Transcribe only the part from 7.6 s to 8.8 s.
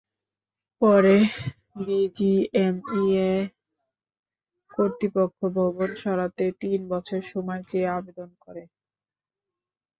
চেয়ে আবেদন করে।